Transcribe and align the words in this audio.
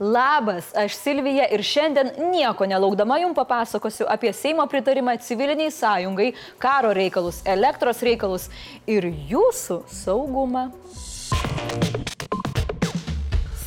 Labas, 0.00 0.70
aš 0.76 0.94
Silvija 0.94 1.48
ir 1.50 1.62
šiandien 1.66 2.12
nieko 2.30 2.66
nelaukdama 2.66 3.16
jums 3.18 3.34
papasakosiu 3.34 4.06
apie 4.08 4.30
Seimo 4.32 4.66
pritarimą 4.70 5.16
civiliniai 5.18 5.72
sąjungai, 5.74 6.28
karo 6.58 6.92
reikalus, 6.94 7.40
elektros 7.44 8.02
reikalus 8.06 8.46
ir 8.86 9.10
jūsų 9.32 9.80
saugumą. 9.90 10.68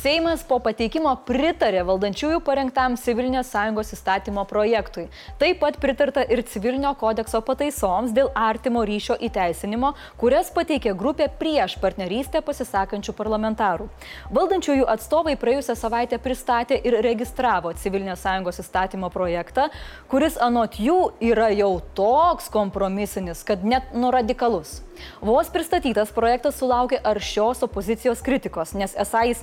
Seimas 0.02 0.40
po 0.42 0.56
pateikimo 0.58 1.12
pritarė 1.22 1.84
valdančiųjų 1.86 2.40
parengtam 2.42 2.96
civilinės 2.98 3.52
sąjungos 3.52 3.92
įstatymo 3.94 4.42
projektui. 4.50 5.04
Taip 5.38 5.60
pat 5.60 5.78
pritarta 5.78 6.24
ir 6.26 6.42
civilinio 6.42 6.90
kodekso 6.98 7.38
pataisoms 7.46 8.10
dėl 8.16 8.32
artimo 8.34 8.82
ryšio 8.88 9.14
įteisinimo, 9.28 9.92
kurias 10.18 10.50
pateikė 10.56 10.96
grupė 10.98 11.28
prieš 11.38 11.76
partnerystę 11.78 12.42
pasisakančių 12.42 13.14
parlamentarų. 13.14 13.86
Valdančiųjų 14.34 14.90
atstovai 14.90 15.36
praėjusią 15.38 15.78
savaitę 15.78 16.18
pristatė 16.18 16.80
ir 16.82 16.98
registravo 17.06 17.70
civilinės 17.78 18.26
sąjungos 18.26 18.58
įstatymo 18.64 19.12
projektą, 19.14 19.68
kuris 20.10 20.34
anot 20.42 20.82
jų 20.82 21.12
yra 21.30 21.52
jau 21.54 21.76
toks 21.94 22.50
kompromisinis, 22.50 23.46
kad 23.46 23.62
net 23.62 23.94
nuradikalus. 23.94 24.80
Vos 25.22 25.48
pristatytas 25.52 26.10
projektas 26.14 26.58
sulaukė 26.60 26.98
aršios 27.06 27.62
opozicijos 27.64 28.22
kritikos, 28.24 28.74
nes 28.76 28.94
esą 28.98 29.24
jis 29.30 29.42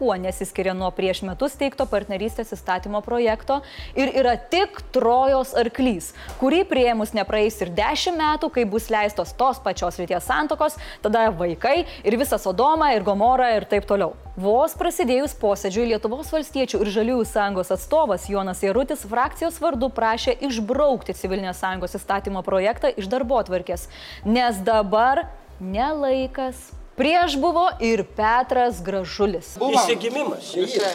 niekuo 0.00 0.16
nesiskiria 0.16 0.72
nuo 0.74 0.90
prieš 0.90 1.20
metus 1.28 1.52
teikto 1.60 1.84
partnerystės 1.84 2.54
įstatymo 2.56 3.02
projekto 3.04 3.58
ir 3.92 4.08
yra 4.16 4.32
tik 4.36 4.80
trojos 4.94 5.52
arklys, 5.52 6.14
kurį 6.40 6.62
prieimus 6.64 7.12
nepraeis 7.12 7.60
ir 7.60 7.68
dešimt 7.76 8.16
metų, 8.16 8.48
kai 8.48 8.64
bus 8.64 8.88
leistos 8.88 9.34
tos 9.36 9.60
pačios 9.60 9.98
lyties 10.00 10.24
santokos, 10.24 10.78
tada 11.04 11.28
vaikai 11.30 11.84
ir 12.02 12.16
visa 12.16 12.38
Sodoma 12.40 12.94
ir 12.94 13.04
Gomora 13.04 13.52
ir 13.58 13.68
taip 13.68 13.84
toliau. 13.84 14.16
Vos 14.40 14.72
prasidėjus 14.72 15.36
posėdžiui 15.36 15.90
Lietuvos 15.92 16.32
valstiečių 16.32 16.80
ir 16.80 16.94
žaliųjų 16.96 17.28
sąjungos 17.28 17.74
atstovas 17.76 18.28
Jonas 18.32 18.64
Jarutis 18.64 19.04
frakcijos 19.04 19.60
vardu 19.60 19.92
prašė 19.92 20.38
išbraukti 20.48 21.12
civilinės 21.12 21.60
sąjungos 21.60 22.00
įstatymo 22.00 22.40
projektą 22.46 22.94
iš 22.96 23.12
darbo 23.12 23.36
atvarkės, 23.42 23.90
nes 24.24 24.64
dabar 24.64 25.26
nelaikas. 25.60 26.79
Prieš 27.00 27.38
buvo 27.40 27.64
ir 27.80 28.02
Petras 28.04 28.82
Gražulis. 28.84 29.54
Įsigimimas. 29.56 30.50
Čia 30.52 30.66
yra. 30.68 30.90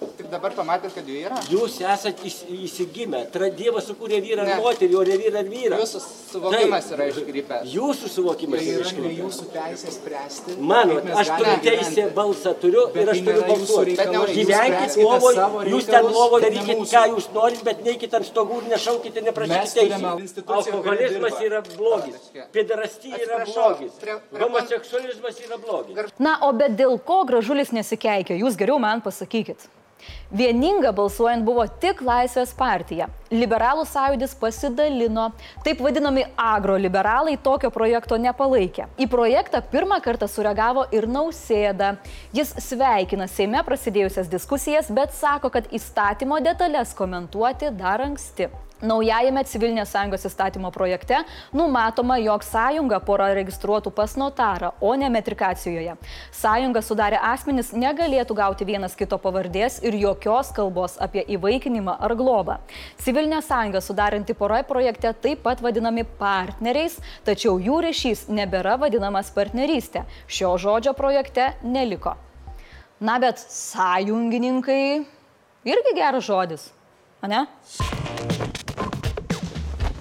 Tik 0.00 0.28
dabar 0.32 0.52
pamatėt, 0.56 0.94
kad 0.96 1.08
jų 1.08 1.16
yra? 1.26 1.38
Jūs 1.52 1.74
esate 1.84 2.28
įsigimę. 2.56 3.22
Dievas 3.56 3.86
sukūrė 3.88 4.20
vyrą 4.24 4.44
ir 4.48 4.60
moterį, 4.60 4.94
o 4.96 5.02
ne 5.04 5.16
vyrą 5.20 5.42
ir 5.44 5.48
vyrą. 5.52 5.78
Jūsų 5.80 6.00
suvokimas 6.04 6.88
yra 6.94 7.06
iškrypęs. 7.10 7.66
Jūsų 7.74 8.10
suvokimas 8.14 8.60
Tai 8.60 8.66
yra 8.66 8.76
yra 8.76 8.80
ne 8.80 8.90
iškreiptas. 8.90 9.18
jūsų 9.20 9.46
teisė 9.54 9.94
spręsti. 9.96 10.56
Mano, 10.70 10.98
aš 11.22 11.32
turiu 11.34 11.56
teisę 11.64 12.06
balsą, 12.16 12.54
turiu 12.62 12.84
Bet 12.94 13.02
ir 13.02 13.12
aš 13.14 13.20
tai 13.20 13.34
turiu 13.34 13.46
balsuoti. 13.50 13.96
Gyvenkit 14.40 14.96
lovoje, 15.04 15.48
jūs 15.74 15.90
ten 15.90 16.08
lovoje 16.14 16.44
darykit, 16.46 16.84
ką 16.94 17.02
jūs 17.14 17.28
norit, 17.36 17.64
bet 17.68 17.82
neikit 17.88 18.16
ant 18.20 18.28
stogų 18.30 18.60
ir 18.62 18.70
nešaukite, 18.74 19.24
neprašykite 19.28 19.88
teisės. 19.90 20.46
Alkoholizmas 20.60 21.42
yra 21.48 21.60
blogis, 21.74 22.30
pederastija 22.54 23.20
yra 23.24 23.42
blogis, 23.44 24.00
homoseksualizmas 24.40 25.42
yra 25.44 25.60
blogis. 25.60 26.14
Na, 26.18 26.38
o 26.46 26.52
bet 26.56 26.76
dėl 26.78 26.96
ko 27.04 27.22
Gražulis 27.28 27.72
nesikeikia, 27.76 28.36
jūs 28.40 28.56
geriau 28.60 28.80
man 28.82 29.02
pasakykit. 29.04 29.68
Vieninga 30.30 30.92
balsuojant 30.94 31.42
buvo 31.46 31.64
tik 31.82 32.02
Laisvės 32.06 32.52
partija. 32.54 33.08
Liberalų 33.34 33.82
sąjūdis 33.90 34.36
pasidalino, 34.38 35.28
taip 35.66 35.82
vadinami 35.82 36.24
agroliberalai 36.38 37.36
tokio 37.42 37.72
projekto 37.74 38.18
nepalaikė. 38.18 38.86
Į 38.98 39.10
projektą 39.10 39.62
pirmą 39.72 40.00
kartą 40.04 40.30
sureagavo 40.30 40.86
ir 40.94 41.08
Nausėda. 41.10 41.96
Jis 42.36 42.54
sveikina 42.62 43.26
Seime 43.30 43.62
prasidėjusias 43.66 44.30
diskusijas, 44.30 44.90
bet 44.94 45.14
sako, 45.18 45.50
kad 45.50 45.70
įstatymo 45.74 46.38
detalės 46.46 46.94
komentuoti 46.98 47.74
dar 47.74 48.06
anksti. 48.06 48.50
Naujajame 48.80 49.42
civilinės 49.44 49.90
sąjungos 49.92 50.22
įstatymo 50.24 50.70
projekte 50.72 51.18
numatoma, 51.52 52.16
jog 52.16 52.44
sąjunga 52.46 52.96
pora 53.04 53.26
registruotų 53.36 53.92
pas 53.92 54.14
notarą, 54.16 54.70
o 54.80 54.94
ne 54.96 55.10
metrikacijoje. 55.12 55.98
Sąjunga 56.32 56.80
sudarę 56.80 57.18
asmenys 57.20 57.74
negalėtų 57.76 58.38
gauti 58.38 58.64
vienas 58.64 58.96
kito 58.96 59.18
pavardės 59.20 59.82
ir 59.84 59.98
jokios 60.00 60.54
kalbos 60.56 60.96
apie 60.96 61.26
įvaikinimą 61.36 61.98
ar 62.00 62.16
globą. 62.16 62.56
Civilinė 63.04 63.42
sąjunga 63.44 63.84
sudaranti 63.84 64.34
pora 64.34 64.62
projekte 64.64 65.12
taip 65.12 65.44
pat 65.44 65.60
vadinami 65.60 66.06
partneriais, 66.16 66.96
tačiau 67.28 67.60
jų 67.60 67.82
ryšys 67.84 68.30
nebėra 68.32 68.78
vadinamas 68.80 69.28
partnerystė. 69.36 70.06
Šio 70.24 70.56
žodžio 70.56 70.96
projekte 70.96 71.52
neliko. 71.60 72.16
Na 73.00 73.20
bet 73.20 73.44
sąjungininkai 73.44 74.82
irgi 75.68 75.96
geras 75.96 76.24
žodis, 76.24 76.70
ne? 77.28 77.44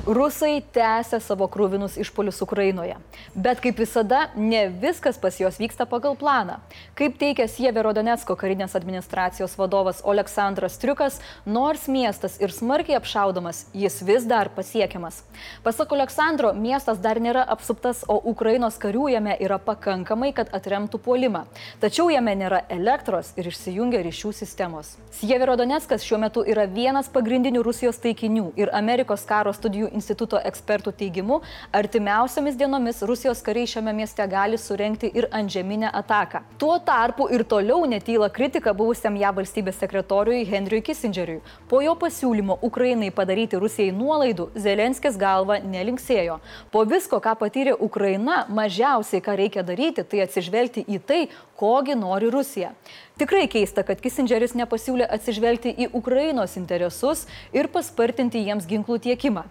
Rusai 0.09 0.64
tęsia 0.74 1.20
savo 1.22 1.46
krūvinus 1.53 1.94
išpolius 2.02 2.40
Ukrainoje. 2.42 2.96
Bet 3.38 3.59
kaip 3.62 3.78
visada, 3.78 4.24
ne 4.34 4.64
viskas 4.81 5.20
pas 5.22 5.36
juos 5.38 5.59
vyksta 5.62 5.86
pagal 5.86 6.16
planą. 6.18 6.56
Kaip 6.97 7.20
teigia 7.22 7.46
Sieverodonetsko 7.46 8.34
karinės 8.34 8.74
administracijos 8.80 9.53
vadovas 9.59 10.00
Aleksandras 10.02 10.80
Triukas, 10.81 11.20
nors 11.46 11.86
miestas 11.86 12.40
ir 12.42 12.50
smarkiai 12.50 12.97
apšaudomas, 12.97 13.68
jis 13.78 14.00
vis 14.08 14.25
dar 14.25 14.50
pasiekiamas. 14.56 15.20
Pasak 15.62 15.94
Aleksandro, 15.94 16.56
miestas 16.58 16.97
dar 16.97 17.22
nėra 17.22 17.46
apsuptas, 17.46 18.02
o 18.09 18.18
Ukrainos 18.34 18.81
karių 18.81 19.12
jame 19.14 19.38
yra 19.38 19.59
pakankamai, 19.62 20.34
kad 20.34 20.50
atremtų 20.58 21.03
puolimą. 21.06 21.44
Tačiau 21.86 22.09
jame 22.09 22.34
nėra 22.34 22.64
elektros 22.74 23.36
ir 23.38 23.52
išsijungia 23.53 24.02
ryšių 24.09 24.34
sistemos. 24.41 24.96
Sieverodonetskas 25.22 26.02
šiuo 26.02 26.18
metu 26.26 26.47
yra 26.50 26.66
vienas 26.66 27.14
pagrindinių 27.14 27.62
Rusijos 27.70 28.02
taikinių 28.02 28.56
ir 28.58 28.74
Amerikos 28.74 29.30
karo 29.30 29.53
studijų 29.53 29.94
instituto 29.99 30.39
ekspertų 30.49 30.93
teigimu, 30.99 31.41
artimiausiamis 31.75 32.57
dienomis 32.59 33.03
Rusijos 33.05 33.43
kariai 33.45 33.69
šiame 33.69 33.93
mieste 33.95 34.25
gali 34.31 34.57
surenkti 34.57 35.11
ir 35.13 35.27
antžeminę 35.35 35.91
ataką. 36.01 36.41
Tuo 36.61 36.77
tarpu 36.79 37.27
ir 37.35 37.43
toliau 37.43 37.83
netyla 37.89 38.31
kritika 38.33 38.73
buvusiam 38.73 39.17
ją 39.19 39.33
valstybės 39.35 39.79
sekretoriui 39.83 40.45
Henriui 40.49 40.81
Kissingeriui. 40.85 41.43
Po 41.69 41.81
jo 41.83 41.95
pasiūlymo 41.99 42.59
Ukrainai 42.65 43.11
padaryti 43.15 43.59
Rusijai 43.59 43.93
nuolaidų, 43.95 44.49
Zelenskis 44.55 45.19
galva 45.19 45.59
nelinksėjo. 45.59 46.39
Po 46.71 46.85
visko, 46.87 47.19
ką 47.23 47.35
patyrė 47.43 47.75
Ukraina, 47.75 48.45
mažiausiai 48.49 49.23
ką 49.23 49.35
reikia 49.43 49.66
daryti, 49.67 50.07
tai 50.07 50.23
atsižvelgti 50.25 50.87
į 50.87 51.03
tai, 51.05 51.21
kogi 51.59 51.95
nori 51.99 52.31
Rusija. 52.31 52.73
Tikrai 53.19 53.47
keista, 53.51 53.83
kad 53.83 53.99
Kissingeris 53.99 54.55
nepasiūlė 54.55 55.07
atsižvelgti 55.17 55.73
į 55.75 55.89
Ukrainos 55.99 56.55
interesus 56.55 57.25
ir 57.51 57.67
paspartinti 57.73 58.45
jiems 58.45 58.69
ginklų 58.69 59.01
tiekimą. 59.09 59.43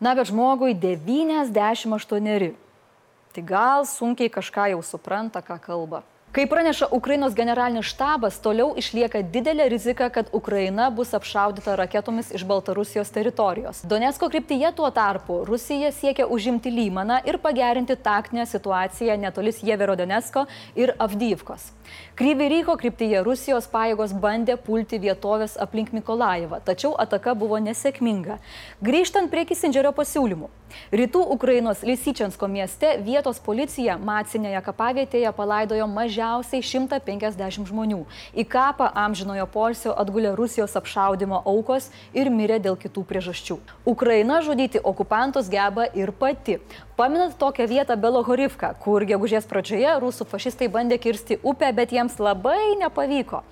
Na, 0.00 0.14
bet 0.14 0.28
žmogui 0.28 0.74
98. 0.76 2.54
Tai 3.32 3.42
gal 3.44 3.86
sunkiai 3.88 4.32
kažką 4.32 4.70
jau 4.72 4.82
supranta, 4.84 5.40
ką 5.40 5.56
kalba. 5.60 6.02
Kaip 6.36 6.50
praneša 6.52 6.86
Ukrainos 6.92 7.32
generalinis 7.32 7.86
štabas, 7.88 8.34
toliau 8.44 8.74
išlieka 8.76 9.22
didelė 9.32 9.70
rizika, 9.72 10.10
kad 10.12 10.28
Ukraina 10.36 10.90
bus 10.92 11.14
apšaudyta 11.16 11.78
raketomis 11.80 12.28
iš 12.36 12.44
Baltarusijos 12.44 13.08
teritorijos. 13.14 13.80
Donetsko 13.88 14.28
kryptyje 14.28 14.74
tuo 14.76 14.90
tarpu 14.92 15.38
Rusija 15.48 15.88
siekia 15.96 16.26
užimti 16.28 16.68
Lymaną 16.68 17.22
ir 17.24 17.38
pagerinti 17.40 17.96
taktinę 17.96 18.44
situaciją 18.44 19.16
netoli 19.22 19.54
Jeverodonetsko 19.70 20.44
ir 20.76 20.92
Avdyvkos. 20.98 21.70
Kryvyryko 22.20 22.76
kryptyje 22.84 23.24
Rusijos 23.24 23.70
pajėgos 23.72 24.12
bandė 24.20 24.58
pulti 24.60 25.00
vietovės 25.00 25.56
aplink 25.56 25.96
Mikolajevą, 25.96 26.60
tačiau 26.68 26.92
ataka 27.00 27.32
buvo 27.32 27.56
nesėkminga. 27.64 28.36
Grįžtant 28.84 29.32
prie 29.32 29.48
Kissingerio 29.48 29.96
pasiūlymų. 29.96 30.52
Rytų 30.92 31.20
Ukrainos 31.34 31.82
Lysyčiansko 31.82 32.48
mieste 32.48 32.96
vietos 33.02 33.38
policija 33.42 33.96
Macinėje 33.98 34.60
kapavietėje 34.66 35.32
palaidojo 35.34 35.86
mažiausiai 35.90 36.62
150 36.62 37.70
žmonių. 37.70 38.02
Į 38.34 38.46
kapą 38.50 38.90
amžinojo 39.04 39.46
polsio 39.50 39.94
atgulė 39.98 40.34
Rusijos 40.38 40.76
apšaudimo 40.78 41.42
aukos 41.44 41.90
ir 42.14 42.30
mirė 42.30 42.60
dėl 42.62 42.78
kitų 42.78 43.06
priežasčių. 43.08 43.58
Ukraina 43.86 44.42
žudyti 44.46 44.82
okupantus 44.82 45.50
geba 45.50 45.88
ir 45.94 46.12
pati. 46.12 46.60
Paminat 46.96 47.34
tokią 47.36 47.66
vietą 47.68 47.96
Belohorivką, 48.00 48.70
kur 48.80 49.04
gegužės 49.04 49.44
pradžioje 49.44 49.98
rusų 50.00 50.24
fašistai 50.30 50.70
bandė 50.72 50.96
kirsti 50.96 51.36
upę, 51.44 51.68
bet 51.76 51.92
jiems 51.92 52.16
labai 52.16 52.72
nepavyko. 52.80 53.42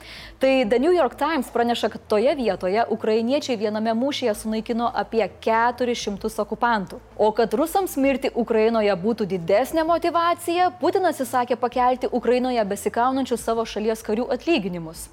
Tai 0.41 0.53
The 0.71 0.79
New 0.81 0.95
York 0.97 1.19
Times 1.21 1.51
praneša, 1.53 1.91
kad 1.93 2.07
toje 2.09 2.33
vietoje 2.39 2.87
ukrainiečiai 2.89 3.59
viename 3.61 3.93
mūšyje 3.93 4.33
sunaikino 4.41 4.89
apie 4.89 5.29
400 5.45 6.33
okupantų. 6.47 7.03
O 7.17 7.31
kad 7.33 7.55
rusams 7.55 7.95
mirti 7.97 8.31
Ukrainoje 8.35 8.95
būtų 8.99 9.27
didesnė 9.31 9.85
motivacija, 9.87 10.73
Putinas 10.81 11.21
įsakė 11.23 11.55
pakelti 11.57 12.09
Ukrainoje 12.11 12.65
besikaunančių 12.67 13.39
savo 13.39 13.63
šalies 13.63 14.03
karių 14.03 14.27
atlyginimus. 14.35 15.07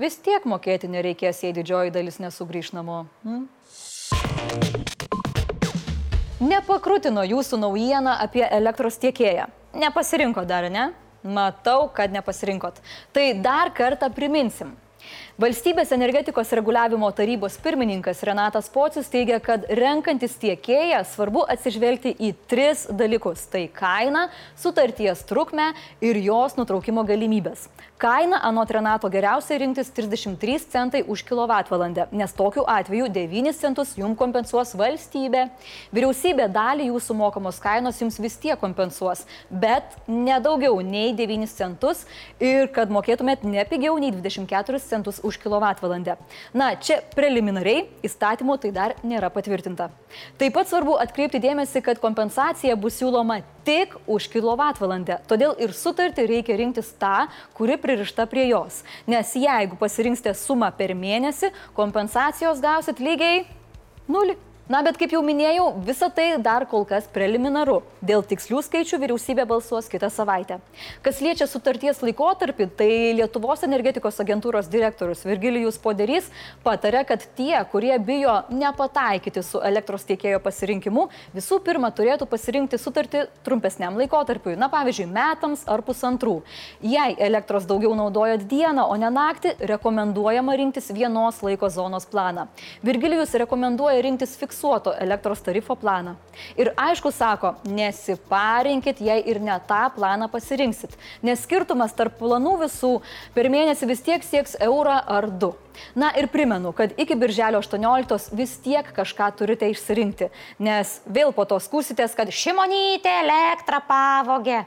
Vis 0.00 0.16
tiek 0.16 0.46
mokėti 0.48 0.88
nereikės, 0.88 1.42
jei 1.44 1.52
didžioji 1.52 1.92
dalis 1.92 2.16
nesugrįž 2.18 2.72
namo. 2.72 3.04
Hm? 3.26 3.44
Nepakrutino 6.48 7.22
jūsų 7.28 7.60
naujieną 7.60 8.16
apie 8.24 8.42
elektros 8.48 8.96
tiekėją. 9.04 9.50
Nepasirinko 9.76 10.46
dar, 10.48 10.70
ne? 10.72 10.88
Matau, 11.22 11.90
kad 11.92 12.12
nepasirinkot. 12.12 12.80
Tai 13.12 13.26
dar 13.44 13.70
kartą 13.76 14.08
priminsim. 14.12 14.72
Valstybės 15.34 15.90
energetikos 15.90 16.52
reguliavimo 16.54 17.08
tarybos 17.10 17.56
pirmininkas 17.58 18.20
Renatas 18.22 18.68
Pocius 18.70 19.08
teigia, 19.10 19.40
kad 19.42 19.64
renkantis 19.66 20.36
tiekėją 20.38 21.00
svarbu 21.10 21.40
atsižvelgti 21.50 22.12
į 22.22 22.28
tris 22.46 22.84
dalykus- 22.86 23.42
tai 23.50 23.64
kainą, 23.66 24.28
sutarties 24.54 25.24
trukmę 25.26 25.72
ir 26.00 26.14
jos 26.22 26.54
nutraukimo 26.54 27.02
galimybės. 27.02 27.66
Kaina 27.98 28.38
anot 28.44 28.70
Renato 28.70 29.08
geriausiai 29.10 29.58
rinktis 29.58 29.90
33 29.90 30.68
centai 30.70 31.02
už 31.02 31.24
kWh, 31.24 32.06
nes 32.12 32.32
tokiu 32.32 32.62
atveju 32.68 33.08
9 33.08 33.58
centus 33.58 33.96
jums 33.96 34.16
kompensuos 34.16 34.74
valstybė. 34.76 35.50
Vyriausybė 35.92 36.46
dalį 36.52 36.92
jūsų 36.92 37.14
mokamos 37.14 37.58
kainos 37.58 37.98
jums 37.98 38.20
vis 38.20 38.36
tiek 38.36 38.60
kompensuos, 38.60 39.24
bet 39.50 39.84
nedaugiau 40.06 40.80
nei 40.80 41.12
9 41.12 41.48
centus 41.48 42.06
ir 42.38 42.68
kad 42.68 42.88
mokėtumėt 42.88 43.42
ne 43.42 43.64
pigiau 43.64 43.98
nei 43.98 44.12
24 44.12 44.78
centus 44.78 45.23
už 45.24 45.38
kWh. 45.42 46.14
Na, 46.54 46.74
čia 46.76 47.00
preliminariai 47.16 47.88
įstatymu 48.04 48.58
tai 48.60 48.70
dar 48.76 48.94
nėra 49.02 49.30
patvirtinta. 49.32 49.88
Taip 50.38 50.54
pat 50.54 50.70
svarbu 50.70 50.98
atkreipti 51.00 51.40
dėmesį, 51.42 51.82
kad 51.84 52.00
kompensacija 52.02 52.76
bus 52.78 53.00
siūloma 53.00 53.40
tik 53.66 53.96
už 54.06 54.28
kWh. 54.32 55.18
Todėl 55.30 55.56
ir 55.64 55.74
sutartį 55.74 56.28
reikia 56.30 56.58
rinktis 56.60 56.92
tą, 57.00 57.26
kuri 57.56 57.80
pririšta 57.80 58.28
prie 58.30 58.46
jos. 58.52 58.82
Nes 59.10 59.34
jeigu 59.38 59.80
pasirinksite 59.80 60.36
sumą 60.38 60.70
per 60.76 60.94
mėnesį, 60.98 61.50
kompensacijos 61.76 62.62
gausit 62.62 63.00
lygiai 63.02 63.46
nulį. 64.06 64.36
Na, 64.64 64.78
bet 64.80 64.96
kaip 64.96 65.10
jau 65.12 65.18
minėjau, 65.20 65.66
visa 65.84 66.06
tai 66.08 66.38
dar 66.40 66.64
kol 66.64 66.86
kas 66.88 67.04
preliminaru. 67.12 67.82
Dėl 68.00 68.22
tikslių 68.24 68.62
skaičių 68.64 68.96
vyriausybė 69.02 69.44
balsuos 69.44 69.90
kitą 69.92 70.08
savaitę. 70.08 70.56
Kas 71.04 71.18
liečia 71.20 71.44
sutarties 71.44 72.00
laikotarpį, 72.00 72.66
tai 72.78 72.88
Lietuvos 73.18 73.60
energetikos 73.66 74.16
agentūros 74.24 74.70
direktorius 74.72 75.26
Virgilijus 75.28 75.76
Poderys 75.76 76.30
patarė, 76.64 77.02
kad 77.04 77.26
tie, 77.36 77.52
kurie 77.68 77.92
bijo 78.00 78.38
nepataikyti 78.48 79.42
su 79.44 79.60
elektros 79.60 80.08
tiekėjo 80.08 80.40
pasirinkimu, 80.40 81.10
visų 81.36 81.60
pirma 81.68 81.92
turėtų 81.92 82.24
pasirinkti 82.32 82.80
sutartį 82.80 83.26
trumpesniam 83.44 84.00
laikotarpiui, 84.00 84.56
na 84.56 84.70
pavyzdžiui, 84.72 85.10
metams 85.12 85.66
ar 85.68 85.84
pusantrų. 85.84 86.38
Jei 86.80 87.18
elektros 87.28 87.68
daugiau 87.68 87.92
naudojat 88.00 88.48
dieną, 88.48 88.88
o 88.88 88.96
ne 88.96 89.12
naktį, 89.12 89.58
rekomenduojama 89.74 90.56
rinktis 90.56 90.88
vienos 90.96 91.44
laiko 91.44 91.68
zonos 91.68 92.08
planą. 92.08 92.48
Virgilijus 92.80 93.36
rekomenduoja 93.44 94.00
rinktis 94.08 94.38
fiksuotą 94.40 94.53
fiksuoto 94.54 94.94
elektros 95.00 95.42
tarifo 95.42 95.74
planą. 95.74 96.14
Ir 96.56 96.70
aišku, 96.76 97.10
sako, 97.10 97.54
nesiparinkit, 97.66 99.00
jei 99.00 99.22
ir 99.26 99.40
ne 99.40 99.58
tą 99.66 99.90
planą 99.96 100.28
pasirinksit, 100.30 100.94
nes 101.22 101.42
skirtumas 101.42 101.94
tarp 101.94 102.18
planų 102.18 102.60
visų 102.62 103.02
per 103.34 103.50
mėnesį 103.50 103.88
vis 103.90 104.02
tiek 104.02 104.22
sieks 104.22 104.56
eurą 104.60 105.00
ar 105.06 105.26
du. 105.26 105.54
Na 105.94 106.12
ir 106.14 106.28
primenu, 106.30 106.72
kad 106.72 106.94
iki 106.96 107.16
birželio 107.18 107.58
18 107.58 108.30
vis 108.38 108.56
tiek 108.62 108.86
kažką 108.94 109.32
turite 109.34 109.66
išsirinkti, 109.66 110.30
nes 110.58 111.00
vėl 111.06 111.32
po 111.34 111.44
to 111.44 111.58
skūsitės, 111.58 112.14
kad 112.14 112.30
šimonytė 112.30 113.10
elektrą 113.24 113.82
pavogė. 113.88 114.62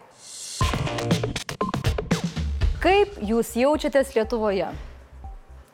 Kaip 2.83 3.15
jūs 3.23 3.55
jaučiatės 3.55 4.11
Lietuvoje? 4.15 4.67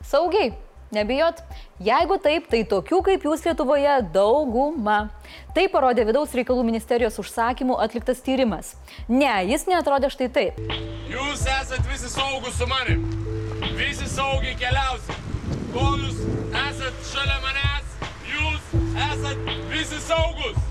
Saugiai? 0.06 0.54
Nebijot? 0.94 1.40
Jeigu 1.82 2.18
taip, 2.22 2.46
tai 2.50 2.62
tokių 2.70 3.00
kaip 3.08 3.24
jūs 3.26 3.42
Lietuvoje 3.46 3.96
dauguma. 4.14 5.08
Tai 5.56 5.64
parodė 5.72 6.04
vidaus 6.06 6.34
reikalų 6.38 6.62
ministerijos 6.68 7.18
užsakymų 7.18 7.80
atliktas 7.82 8.22
tyrimas. 8.22 8.74
Ne, 9.10 9.32
jis 9.50 9.66
netrodė 9.66 10.12
štai 10.14 10.28
taip. 10.36 10.60
Jūs 11.10 11.42
esat 11.42 11.82
visi 11.90 12.12
saugus 12.12 12.54
su 12.60 12.68
manim. 12.70 13.02
Visi 13.74 14.06
saugiai 14.10 14.54
keliausit. 14.60 15.18
Kol 15.74 15.98
jūs 15.98 16.22
esat 16.62 17.02
šalia 17.10 17.40
manęs, 17.42 17.98
jūs 18.30 18.72
esat 19.08 19.52
visi 19.72 19.98
saugus. 20.06 20.62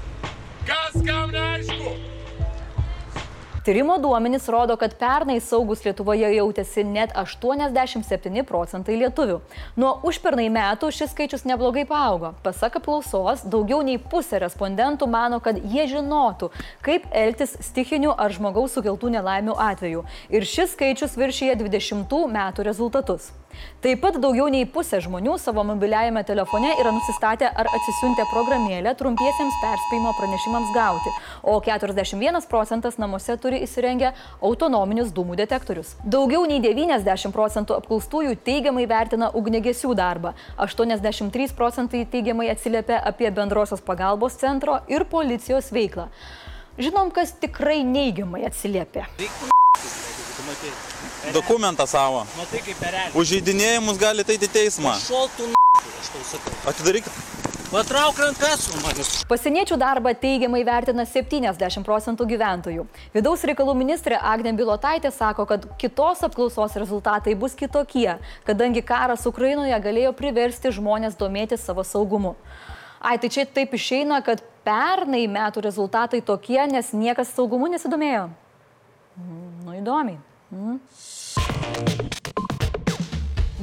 Kas 0.63 0.95
kam 1.03 1.35
neaišku? 1.35 1.97
Tyrimo 3.63 3.97
duomenys 3.97 4.49
rodo, 4.49 4.75
kad 4.75 4.91
pernai 4.99 5.37
saugus 5.39 5.85
Lietuvoje 5.85 6.27
jautėsi 6.35 6.83
net 6.83 7.13
87 7.15 8.41
procentai 8.43 8.97
lietuvių. 8.99 9.37
Nuo 9.79 9.91
užpernai 10.03 10.49
metų 10.51 10.89
šis 10.91 11.13
skaičius 11.13 11.45
neblogai 11.47 11.85
paaugo. 11.87 12.33
Pasak 12.43 12.75
apklausos, 12.81 13.45
daugiau 13.47 13.79
nei 13.87 13.95
pusė 13.95 14.41
respondentų 14.43 15.07
mano, 15.07 15.39
kad 15.39 15.61
jie 15.63 15.85
žinotų, 15.93 16.49
kaip 16.83 17.07
elgtis 17.15 17.55
stichinių 17.69 18.11
ar 18.25 18.35
žmogaus 18.35 18.75
sukeltų 18.75 19.13
nelaimių 19.15 19.55
atveju. 19.69 20.03
Ir 20.27 20.43
šis 20.43 20.75
skaičius 20.75 21.15
viršyje 21.15 21.55
20 21.63 22.19
metų 22.35 22.67
rezultatus. 22.67 23.31
Taip 23.83 23.99
pat 24.01 24.17
daugiau 24.21 24.47
nei 24.51 24.65
pusė 24.69 24.99
žmonių 25.03 25.35
savo 25.41 25.63
mobiliajame 25.67 26.23
telefone 26.25 26.71
yra 26.81 26.93
nusistatę 26.95 27.49
ar 27.49 27.67
atsisiuntę 27.77 28.25
programėlę 28.31 28.93
trumpiesiems 28.99 29.59
perspėjimo 29.61 30.13
pranešimams 30.17 30.71
gauti, 30.75 31.13
o 31.43 31.59
41 31.61 32.47
procentas 32.49 32.97
namuose 33.01 33.35
turi 33.43 33.52
įsirengę 33.61 34.13
autonominius 34.41 35.13
dūmų 35.15 35.37
detektorius. 35.39 35.93
Daugiau 36.03 36.45
nei 36.49 36.61
90 36.63 37.31
procentų 37.35 37.77
apklaustųjų 37.77 38.35
teigiamai 38.45 38.87
vertina 38.89 39.29
ugnegesių 39.37 39.93
darbą, 39.99 40.33
83 40.57 41.53
procentai 41.57 42.05
teigiamai 42.09 42.49
atsiliepia 42.53 43.01
apie 43.11 43.29
bendrosios 43.31 43.81
pagalbos 43.81 44.39
centro 44.41 44.79
ir 44.87 45.05
policijos 45.05 45.71
veiklą. 45.75 46.09
Žinom, 46.77 47.11
kas 47.13 47.35
tikrai 47.37 47.83
neigiamai 47.85 48.45
atsiliepia. 48.49 49.05
Dokumentą 51.33 51.85
savo. 51.87 52.25
Matai 52.37 52.63
kaip 52.65 52.81
perelė. 52.81 53.13
Užeidinėjimus 53.19 54.01
gali 54.01 54.25
tai 54.27 54.39
į 54.41 54.51
teismą. 54.57 54.97
Šoltų 55.05 55.53
aš 55.53 56.13
tau 56.15 56.27
sakau. 56.33 56.59
Atidarykit. 56.73 57.42
Patrauk 57.73 58.19
rankas 58.21 58.67
su 58.67 58.77
manim. 58.83 59.05
Pasieniečių 59.25 59.79
darbą 59.81 60.11
teigiamai 60.21 60.59
vertina 60.61 61.07
70 61.09 61.81
procentų 61.87 62.27
gyventojų. 62.29 62.83
Vidaus 63.15 63.41
reikalų 63.49 63.73
ministrė 63.79 64.19
Agnė 64.21 64.51
Bilotaitė 64.59 65.09
sako, 65.09 65.47
kad 65.49 65.65
kitos 65.81 66.21
apklausos 66.27 66.77
rezultatai 66.77 67.33
bus 67.33 67.57
kitokie, 67.57 68.19
kadangi 68.45 68.85
karas 68.85 69.25
Ukrainoje 69.25 69.79
galėjo 69.87 70.13
priversti 70.13 70.69
žmonės 70.77 71.17
domėtis 71.17 71.65
savo 71.65 71.81
saugumu. 71.81 72.35
Ai, 73.01 73.17
tai 73.17 73.33
čia 73.33 73.47
taip 73.49 73.73
išeina, 73.73 74.21
kad 74.21 74.45
pernai 74.61 75.25
metų 75.25 75.65
rezultatai 75.65 76.21
tokie, 76.21 76.61
nes 76.69 76.93
niekas 76.93 77.33
saugumu 77.33 77.73
nesidomėjo. 77.73 78.29
Mm, 79.17 79.51
nu 79.65 79.79
įdomiai. 79.81 80.21
Mm. 80.53 80.77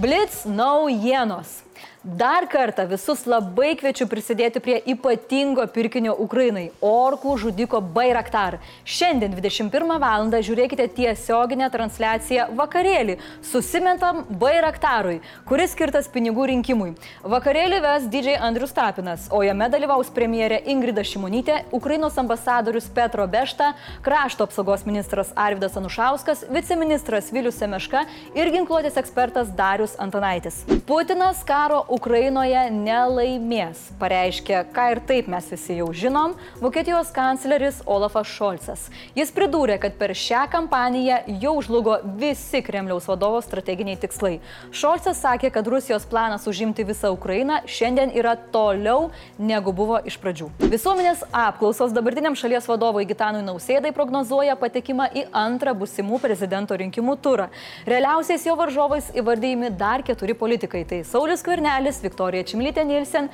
Blitz 0.02 0.42
naujienos. 0.50 1.60
Dar 2.04 2.46
kartą 2.48 2.86
visus 2.88 3.26
labai 3.28 3.74
kviečiu 3.76 4.06
prisidėti 4.08 4.60
prie 4.64 4.78
ypatingo 4.88 5.66
pirkinio 5.68 6.14
Ukrainai- 6.24 6.70
orkų 6.80 7.34
žudiko 7.42 7.82
Bairaktar. 7.82 8.56
Šiandien 8.86 9.34
21 9.34 9.98
val. 10.00 10.30
žiūrėkite 10.30 10.88
tiesioginę 10.96 11.68
transliaciją 11.70 12.56
vakarėlį 12.56 13.18
Susimentam 13.42 14.24
Bairaktarui, 14.30 15.20
kuris 15.44 15.72
skirtas 15.72 16.08
pinigų 16.08 16.46
rinkimui. 16.48 16.96
Vakarėlį 17.22 17.82
ves 17.82 18.04
DJ 18.08 18.38
Andrius 18.40 18.72
Tapinas, 18.72 19.28
o 19.30 19.42
jame 19.42 19.68
dalyvaus 19.68 20.08
premjerė 20.08 20.66
Ingrida 20.66 21.02
Šimonytė, 21.04 21.64
Ukrainos 21.70 22.16
ambasadorius 22.16 22.88
Petro 22.88 23.26
Bešta, 23.26 23.74
krašto 24.02 24.44
apsaugos 24.44 24.86
ministras 24.86 25.34
Arvidas 25.36 25.76
Anušauskas, 25.76 26.46
viceministras 26.48 27.30
Vilius 27.30 27.58
Semeška 27.58 28.06
ir 28.34 28.46
ginkluotės 28.50 28.96
ekspertas 28.96 29.54
Darius 29.54 29.96
Antanaitis. 29.98 30.64
Putinas 30.86 31.44
karo 31.44 31.89
Ukrainoje 31.90 32.60
nelaimės, 32.70 33.80
pareiškė, 33.98 34.60
ką 34.70 34.84
ir 34.92 35.00
taip 35.08 35.26
mes 35.32 35.48
visi 35.50 35.74
jau 35.80 35.88
žinom, 35.90 36.36
Vokietijos 36.62 37.08
kancleris 37.10 37.80
Olafas 37.90 38.28
Šolcas. 38.30 38.84
Jis 39.18 39.32
pridūrė, 39.34 39.80
kad 39.82 39.96
per 39.98 40.14
šią 40.14 40.44
kampaniją 40.52 41.16
jau 41.42 41.56
žlugo 41.66 41.96
visi 42.20 42.60
Kremliaus 42.62 43.08
vadovo 43.10 43.40
strateginiai 43.42 43.98
tikslai. 43.98 44.36
Šolcas 44.70 45.18
sakė, 45.18 45.50
kad 45.50 45.66
Rusijos 45.66 46.06
planas 46.06 46.46
užimti 46.46 46.86
visą 46.86 47.10
Ukrainą 47.16 47.58
šiandien 47.66 48.14
yra 48.14 48.36
toliau 48.54 49.10
negu 49.42 49.74
buvo 49.74 49.98
iš 50.06 50.20
pradžių. 50.22 50.46
Visuomenės 50.70 51.26
apklausos 51.34 51.90
dabartiniam 51.96 52.38
šalies 52.38 52.70
vadovui 52.70 53.08
Gitanui 53.10 53.42
Nausėdai 53.48 53.90
prognozuoja 53.96 54.54
patekimą 54.62 55.10
į 55.10 55.26
antrą 55.42 55.74
busimų 55.82 56.22
prezidento 56.22 56.78
rinkimų 56.78 57.18
turą. 57.18 57.50
Realiausiais 57.90 58.46
jo 58.46 58.54
varžovais 58.62 59.10
įvardyjami 59.18 59.74
dar 59.74 60.06
keturi 60.06 60.38
politikai- 60.38 60.86
tai 60.94 61.02
Saulis 61.02 61.42
Kvernelis. 61.42 61.79
Skvernelis, 61.80 62.02
Viktorija 62.04 62.44
Čimlytė 62.44 62.82
Nilsen, 62.84 63.30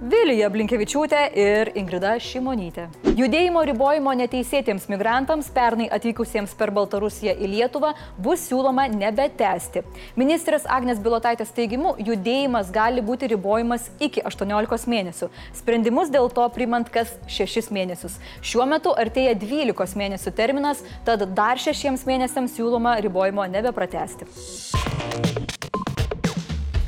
Vilija 0.00 0.46
Blinkevičiūtė 0.48 1.18
ir 1.36 1.70
Ingrida 1.76 2.14
Šimonytė. 2.16 2.86
Judėjimo 3.18 3.60
ribojimo 3.68 4.14
neteisėtiems 4.16 4.86
migrantams 4.88 5.50
pernai 5.52 5.90
atvykusiems 5.92 6.54
per 6.56 6.72
Baltarusiją 6.72 7.34
į 7.36 7.50
Lietuvą 7.52 7.90
bus 8.16 8.46
siūloma 8.48 8.86
nebetesti. 8.88 9.82
Ministrės 10.16 10.64
Agnes 10.64 11.02
Bilotaitės 11.04 11.52
teigimu, 11.52 11.92
judėjimas 12.00 12.72
gali 12.72 13.04
būti 13.04 13.28
ribojimas 13.34 13.90
iki 14.00 14.24
18 14.24 14.88
mėnesių. 14.88 15.28
Sprendimus 15.60 16.08
dėl 16.08 16.32
to 16.32 16.48
primant 16.56 16.88
kas 16.88 17.12
6 17.28 17.68
mėnesius. 17.76 18.16
Šiuo 18.40 18.64
metu 18.72 18.96
artėja 18.96 19.36
12 19.36 20.00
mėnesių 20.00 20.32
terminas, 20.40 20.80
tad 21.04 21.28
dar 21.36 21.60
6 21.60 22.08
mėnesiams 22.08 22.56
siūloma 22.56 22.96
ribojimo 23.04 23.44
nebepratesti. 23.52 24.30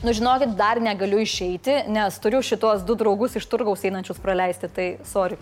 Nu, 0.03 0.11
žinokit, 0.13 0.57
dar 0.59 0.81
negaliu 0.83 1.21
išeiti, 1.23 1.85
nes 1.87 2.17
turiu 2.19 2.41
šitos 2.43 2.81
du 2.83 2.97
draugus 2.99 3.37
iš 3.39 3.45
turgaus 3.47 3.85
einančius 3.87 4.19
praleisti, 4.19 4.67
tai 4.67 4.87
sorry. 5.07 5.39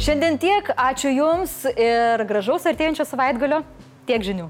Šiandien 0.00 0.40
tiek, 0.40 0.72
ačiū 0.72 1.12
Jums 1.12 1.58
ir 1.76 2.24
gražaus 2.24 2.64
artėjančio 2.72 3.04
savaitgalio, 3.04 3.60
tiek 4.08 4.24
žinių. 4.24 4.48